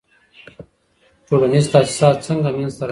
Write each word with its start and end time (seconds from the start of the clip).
ټولنیز 1.27 1.65
تاسیسات 1.73 2.15
څنګه 2.27 2.49
منځ 2.57 2.71
ته 2.71 2.71
راځي؟ 2.71 2.79